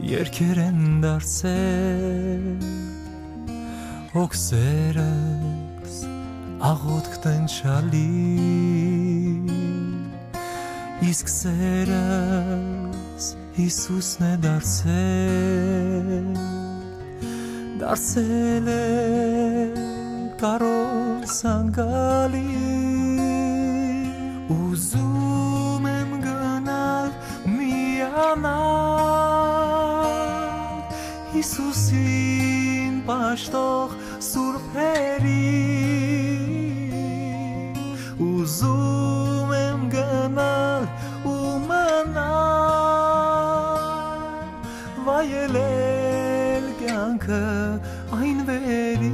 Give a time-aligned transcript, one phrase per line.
[0.00, 2.62] երկեր են դարձել
[4.14, 5.98] հոգսերս
[6.70, 8.00] աղոտք տնչալի
[11.10, 16.32] իսկ սերս Հիսուսն է դարձել
[17.84, 18.80] դարձել է
[20.40, 22.56] կարոս անկալի
[24.56, 25.67] ուզում
[28.38, 30.14] միանալ
[31.32, 33.88] Հիսուսին պաշտող
[34.24, 35.56] սուրբերի
[38.28, 40.82] ուզում եմ գնալ
[41.32, 42.22] ու մնալ
[45.08, 47.42] վայելել կյանքը
[48.18, 49.12] այն վերի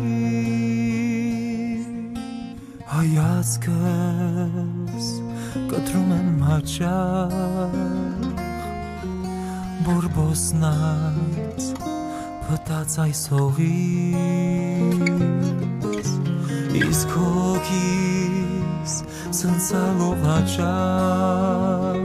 [2.94, 5.06] հայացքս
[5.72, 8.43] կտրում եմ հաճախ
[9.84, 11.64] բորբոսնած
[12.44, 14.14] փտած այս հողից
[16.80, 18.94] իսկ հոգիս
[19.38, 22.02] ցնցալով հաճախ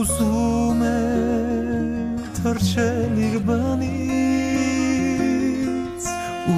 [0.00, 0.94] ուզում է
[2.38, 4.42] թրջել իր բնից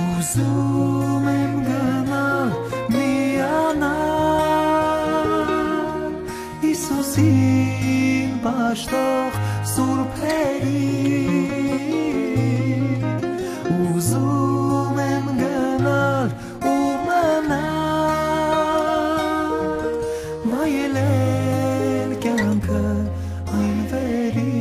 [0.00, 2.48] ուզում եմ գնալ
[2.98, 4.14] միանալ
[6.66, 7.53] Հիսուսին
[8.75, 9.34] բաշտող
[9.70, 10.78] սուրբերի
[13.94, 16.33] ուզում եմ գնալ
[16.70, 17.52] ու մնալ
[20.50, 22.83] վայելել կյանքը
[23.58, 24.58] այն վերի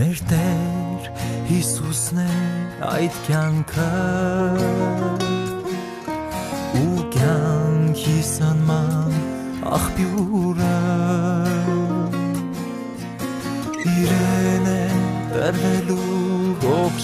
[0.00, 1.06] մեր Տեր
[1.52, 2.26] Հիսուսն է
[2.90, 3.92] այդ կյանքը
[6.82, 9.14] ու կյանքի սնման
[9.78, 10.99] աղբյուրը